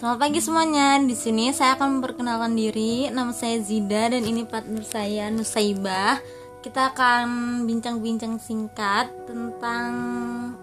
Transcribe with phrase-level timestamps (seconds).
[0.00, 0.96] Selamat pagi semuanya.
[0.96, 3.12] Di sini saya akan memperkenalkan diri.
[3.12, 6.16] Nama saya Zida dan ini partner saya Nusaibah.
[6.64, 7.28] Kita akan
[7.68, 9.92] bincang-bincang singkat tentang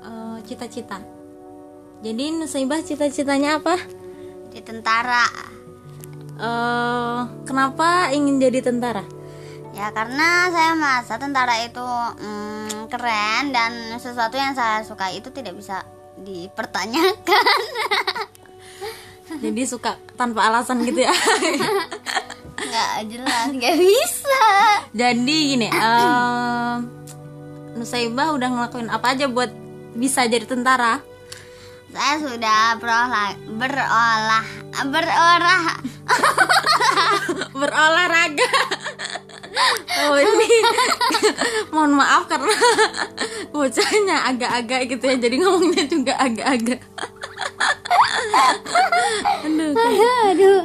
[0.00, 1.04] eh, cita-cita.
[2.00, 3.76] Jadi Nusaibah cita-citanya apa?
[4.48, 5.28] Di tentara.
[6.40, 9.04] Eh, kenapa ingin jadi tentara?
[9.76, 11.84] Ya karena saya merasa tentara itu
[12.24, 15.84] mm, keren dan sesuatu yang saya suka itu tidak bisa
[16.24, 17.04] dipertanyakan.
[19.40, 21.12] Jadi suka tanpa alasan gitu ya.
[22.56, 24.48] Nggak jelas, nggak bisa.
[24.96, 26.74] jadi gini, eh
[27.76, 29.52] Nusaibah udah ngelakuin apa aja buat
[29.92, 31.04] bisa jadi tentara?
[31.92, 34.46] Saya sudah berolah berolah
[34.88, 35.64] berolah
[37.60, 38.50] berolahraga
[40.06, 40.50] oh ini
[41.72, 42.56] mohon maaf karena
[43.50, 46.80] bocahnya agak-agak gitu ya jadi ngomongnya juga agak-agak
[49.46, 49.72] aduh
[50.30, 50.62] aduh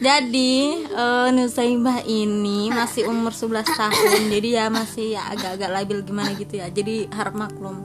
[0.00, 4.32] jadi eh, Nusaibah ini masih umur 11 tahun.
[4.32, 6.72] Jadi ya masih ya agak-agak labil gimana gitu ya.
[6.72, 7.84] Jadi harap maklum.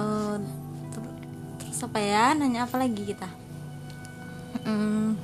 [0.00, 0.36] Eh,
[0.96, 1.16] ter-
[1.60, 2.32] terus apa ya?
[2.32, 3.28] Nanya apa lagi kita?
[4.64, 5.20] Hmm.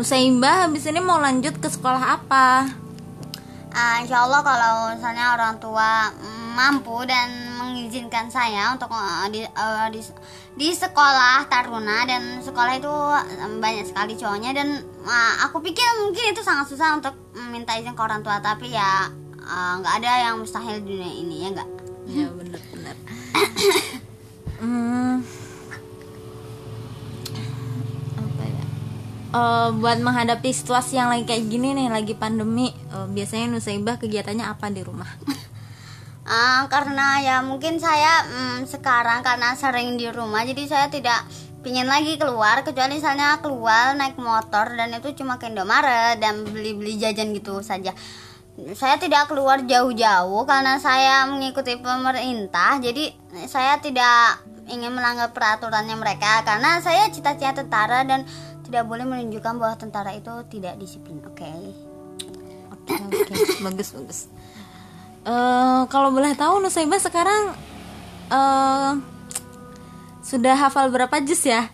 [0.00, 2.72] Nusaibah habis ini mau lanjut ke sekolah apa?
[3.72, 6.08] Ah, insya Allah kalau misalnya orang tua
[6.56, 10.00] mampu dan mengizinkan saya untuk eh, di, eh, di
[10.58, 12.94] di sekolah Taruna dan sekolah itu
[13.62, 17.14] banyak sekali cowoknya dan eh, aku pikir mungkin itu sangat susah untuk
[17.54, 19.06] minta izin ke orang tua tapi ya
[19.42, 21.82] nggak ada yang mustahil di dunia ini ya nggak
[22.18, 22.96] Ya benar-benar.
[24.62, 25.14] hmm,
[28.18, 28.64] apa ya?
[29.32, 34.44] Eh, buat menghadapi situasi yang lagi kayak gini nih, lagi pandemi, eh, biasanya Nusaibah kegiatannya
[34.50, 35.08] apa di rumah?
[36.22, 41.26] Ah, karena ya mungkin saya mm, sekarang karena sering di rumah jadi saya tidak
[41.66, 46.98] pingin lagi keluar kecuali misalnya keluar naik motor dan itu cuma ke Indomaret dan beli-beli
[46.98, 47.90] jajan gitu saja.
[48.76, 53.10] Saya tidak keluar jauh-jauh karena saya mengikuti pemerintah jadi
[53.48, 58.22] saya tidak ingin melanggar peraturannya mereka karena saya cita-cita tentara dan
[58.62, 61.18] tidak boleh menunjukkan bahwa tentara itu tidak disiplin.
[61.26, 61.50] Oke.
[62.70, 63.34] Oke oke,
[63.66, 64.20] bagus bagus.
[65.22, 67.54] Eh, kalau boleh tahu Nusaibah sekarang
[68.32, 68.92] eh
[70.22, 71.70] sudah hafal berapa juz ya?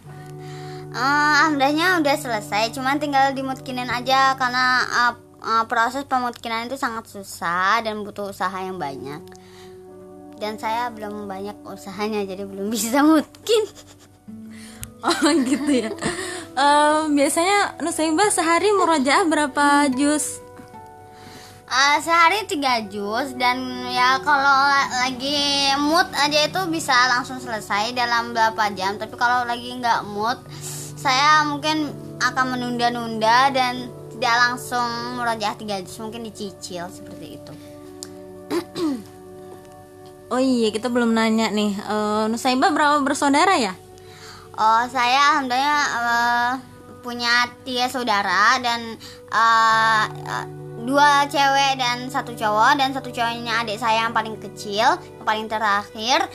[0.89, 5.15] Eh, alhamdulillahnya udah selesai, cuman tinggal dimutkinin aja karena eh,
[5.49, 9.25] eh, proses pemutkinan itu sangat susah dan butuh usaha yang banyak.
[10.37, 13.65] Dan saya belum banyak usahanya, jadi belum bisa mutkin.
[15.01, 15.91] Oh gitu ya.
[16.59, 20.45] Eh, biasanya Nusaibah sehari murojaah berapa juz?
[21.69, 23.61] Eh, sehari tiga jus dan
[23.93, 24.41] ya kalau
[24.73, 28.97] la- lagi mood aja itu bisa langsung selesai dalam berapa jam.
[28.97, 30.41] Tapi kalau lagi nggak mood,
[30.97, 31.93] saya mungkin
[32.25, 34.89] akan menunda-nunda dan tidak langsung
[35.21, 37.53] murojaah tiga jus, mungkin dicicil seperti itu.
[40.29, 41.73] Oh iya kita belum nanya nih.
[41.73, 43.73] Eh, Nusaibah berapa bersaudara ya?
[44.61, 46.53] Oh, saya alhamdulillah eh,
[47.01, 49.01] punya tiga saudara dan
[49.33, 50.05] eh,
[50.85, 51.58] dua cewek
[52.09, 56.27] satu cowok dan satu cowoknya adik saya yang paling kecil, yang paling terakhir.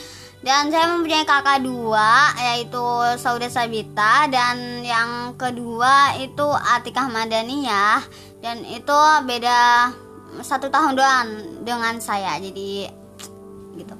[0.44, 2.84] Dan saya mempunyai kakak dua yaitu
[3.16, 8.04] Sauda Sabita dan yang kedua itu Atikah Madaniyah
[8.44, 9.88] dan itu beda
[10.44, 11.28] satu tahun doang
[11.64, 12.92] dengan saya jadi
[13.72, 13.94] gitu.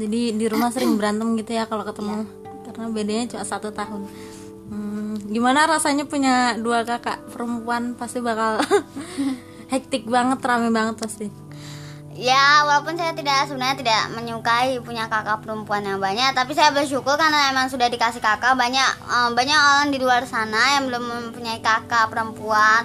[0.00, 2.24] Jadi di rumah sering berantem gitu ya kalau ketemu
[2.64, 4.08] karena bedanya cuma satu tahun.
[4.70, 8.62] Hmm, gimana rasanya punya dua kakak perempuan pasti bakal
[9.70, 11.30] hektik banget, rame banget pasti.
[12.20, 17.16] Ya, walaupun saya tidak sebenarnya tidak menyukai punya kakak perempuan yang banyak, tapi saya bersyukur
[17.16, 21.62] karena emang sudah dikasih kakak banyak eh, banyak orang di luar sana yang belum mempunyai
[21.64, 22.84] kakak perempuan.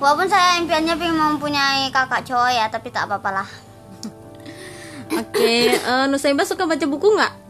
[0.00, 3.48] Walaupun saya impiannya pengen mempunyai kakak cowok ya, tapi tak apa-apa lah.
[5.18, 7.49] Oke, eh, Nusaibah suka baca buku nggak?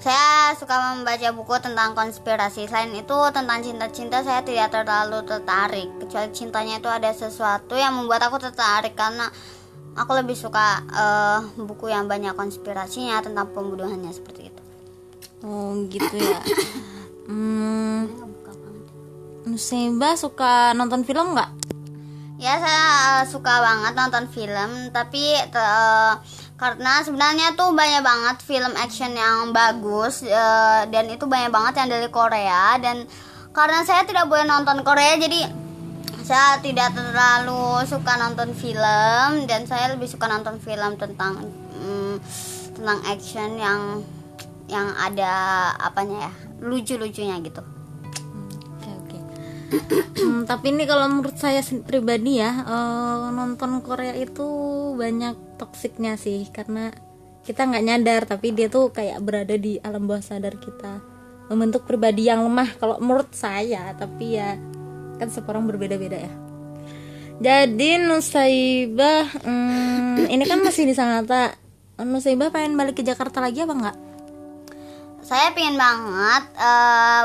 [0.00, 2.64] Saya suka membaca buku tentang konspirasi.
[2.64, 5.92] Selain itu tentang cinta-cinta saya tidak terlalu tertarik.
[6.00, 9.28] Kecuali cintanya itu ada sesuatu yang membuat aku tertarik karena
[9.92, 14.62] aku lebih suka eh, buku yang banyak konspirasinya tentang pembunuhannya seperti itu.
[15.44, 16.40] Oh gitu ya.
[17.30, 18.10] Hmm,
[19.46, 21.50] Nusaibah suka nonton film nggak?
[22.42, 22.82] Ya saya
[23.22, 26.12] eh, suka banget nonton film, tapi eh,
[26.60, 31.88] karena sebenarnya tuh banyak banget film action yang bagus eh, dan itu banyak banget yang
[31.88, 33.08] dari Korea dan
[33.56, 35.48] karena saya tidak boleh nonton Korea jadi
[36.20, 41.48] saya tidak terlalu suka nonton film dan saya lebih suka nonton film tentang
[41.80, 42.14] mm,
[42.76, 43.80] tentang action yang
[44.68, 45.32] yang ada
[45.80, 47.64] apanya ya lucu-lucunya gitu.
[49.70, 54.46] Hmm, tapi ini kalau menurut saya pribadi ya eh, nonton Korea itu
[54.98, 56.90] banyak toksiknya sih karena
[57.46, 60.98] kita nggak nyadar tapi dia tuh kayak berada di alam bawah sadar kita
[61.50, 64.58] membentuk pribadi yang lemah kalau menurut saya tapi ya
[65.22, 66.32] kan setiap orang berbeda-beda ya.
[67.40, 71.56] Jadi Nusaibah hmm, ini kan masih di Sangatta.
[72.00, 73.96] Nusaibah pengen balik ke Jakarta lagi apa enggak?
[75.30, 77.24] saya pengen banget eh,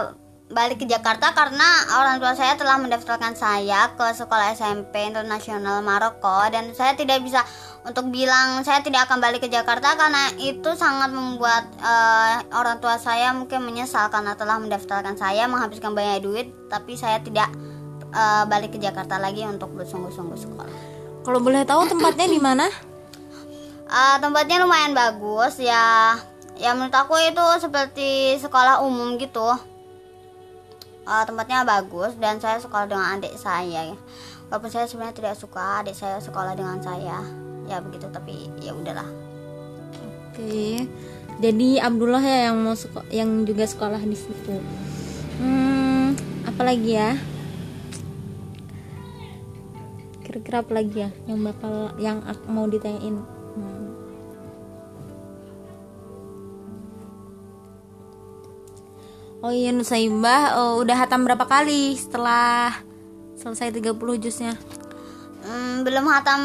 [0.56, 1.68] balik ke Jakarta karena
[2.00, 7.44] orang tua saya telah mendaftarkan saya ke sekolah SMP internasional Maroko dan saya tidak bisa
[7.84, 12.96] untuk bilang saya tidak akan balik ke Jakarta karena itu sangat membuat eh, orang tua
[12.96, 17.52] saya mungkin menyesal karena telah mendaftarkan saya menghabiskan banyak duit tapi saya tidak
[18.16, 20.76] eh, balik ke Jakarta lagi untuk bersungguh-sungguh sekolah.
[21.28, 22.72] Kalau boleh tahu tempatnya di mana?
[23.86, 26.16] Eh, tempatnya lumayan bagus ya
[26.56, 29.75] ya menurut aku itu seperti sekolah umum gitu
[31.06, 33.94] Eh, tempatnya bagus dan saya sekolah dengan adik saya
[34.50, 37.22] walaupun saya sebenarnya tidak suka adik saya sekolah dengan saya
[37.70, 39.06] ya begitu tapi ya udahlah
[40.36, 40.84] Oke.
[41.40, 42.76] Jadi Abdullah ya yang mau
[43.08, 44.60] yang juga sekolah di situ.
[45.40, 46.12] Hmm,
[46.44, 47.16] apa lagi ya?
[50.28, 52.20] Kira-kira apa lagi ya yang bakal yang
[52.52, 53.35] mau ditanyain?
[59.46, 62.82] Oh iya Nusaibah oh, udah hatam berapa kali setelah
[63.38, 64.58] selesai 30 juznya?
[65.46, 66.42] Hmm, belum hatam.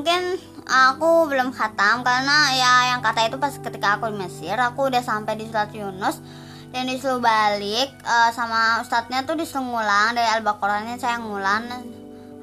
[0.00, 4.88] Mungkin aku belum hatam karena ya yang kata itu pas ketika aku di Mesir aku
[4.88, 6.24] udah sampai di surat Yunus
[6.72, 11.68] dan disuruh balik eh, sama ustadznya tuh disuruh ngulang dari al-baqarahnya saya ngulang.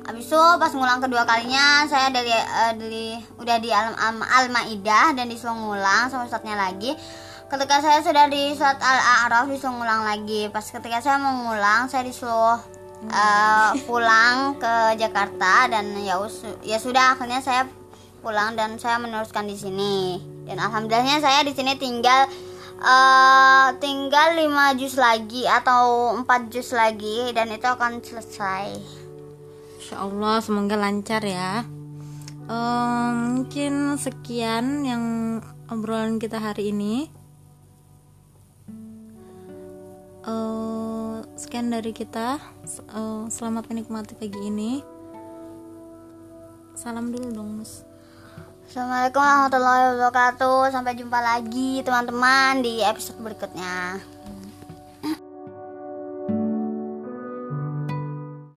[0.06, 3.06] Habis itu pas ngulang kedua kalinya saya dari eh, dari
[3.42, 6.94] udah di al, al- al-maidah dan disuruh ngulang sama ustadznya lagi
[7.46, 10.50] ketika saya sudah di surat al-a'raf disuruh ngulang lagi.
[10.50, 12.58] Pas ketika saya mau ngulang saya disuruh
[13.06, 16.18] eh, pulang ke Jakarta dan ya
[16.66, 17.70] ya sudah akhirnya saya
[18.26, 20.20] pulang dan saya meneruskan di sini.
[20.46, 22.26] Dan alhamdulillahnya saya di sini tinggal
[22.82, 28.74] eh, tinggal 5 juz lagi atau 4 juz lagi dan itu akan selesai.
[29.78, 31.62] Insya Allah semoga lancar ya.
[32.50, 35.04] Eh, Mungkin sekian yang
[35.70, 37.14] obrolan kita hari ini
[40.26, 42.42] Eh, Sekian dari kita.
[42.66, 44.82] Eh, Selamat menikmati pagi ini.
[46.76, 47.88] Salam dulu dong Mus
[48.68, 50.74] Assalamualaikum warahmatullahi wabarakatuh.
[50.74, 54.02] Sampai jumpa lagi teman-teman di episode berikutnya